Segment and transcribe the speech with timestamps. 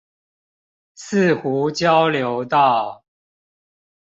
[0.95, 3.03] 四湖交流道